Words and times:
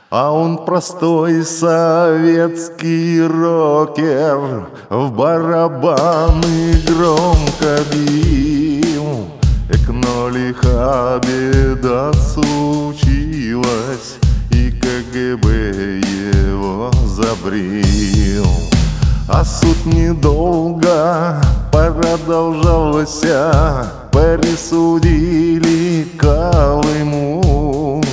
А 0.10 0.34
он 0.34 0.66
простой 0.66 1.46
советский 1.46 3.22
рокер 3.22 4.68
В 4.90 5.14
барабаны 5.14 6.74
громко 6.86 7.80
бил 7.94 9.30
Эк, 9.70 9.88
но 9.88 10.28
лиха 10.28 11.22
беда 11.26 12.12
случилась 12.12 14.18
И 14.50 14.70
КГБ 14.70 16.02
его 16.02 16.92
забрил 17.06 18.21
а 19.34 19.46
суд 19.46 19.86
недолго 19.86 21.42
продолжался, 21.72 23.52
Присудили 24.12 26.06
Колыму, 26.20 28.04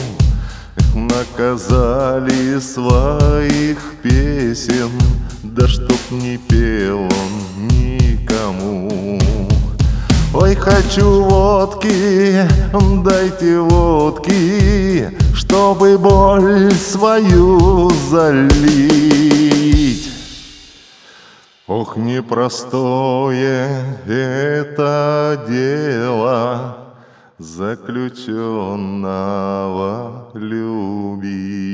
Наказали 0.95 2.61
своих 2.61 3.79
песен, 4.03 4.91
Да 5.43 5.67
чтоб 5.67 5.99
не 6.11 6.37
пел 6.39 7.01
он 7.01 7.69
никому. 7.69 9.21
Ой, 10.35 10.55
хочу 10.55 11.25
водки, 11.25 12.49
дайте 13.05 13.59
водки, 13.59 15.11
Чтобы 15.35 15.99
боль 15.99 16.73
свою 16.73 17.91
залить. 18.09 19.08
Ох, 21.81 21.97
непростое 21.97 23.69
это 24.05 25.45
дело 25.49 26.77
заключенного 27.39 30.29
любить. 30.35 31.68